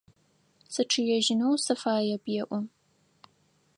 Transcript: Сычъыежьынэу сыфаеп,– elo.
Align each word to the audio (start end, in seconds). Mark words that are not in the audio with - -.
Сычъыежьынэу 0.73 1.55
сыфаеп,– 1.65 2.23
elo. 2.39 2.59